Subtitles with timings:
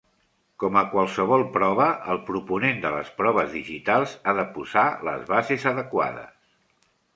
[0.61, 5.71] Com amb qualsevol prova, el proponent de les proves digitals ha de posar les bases
[5.77, 6.53] adequades.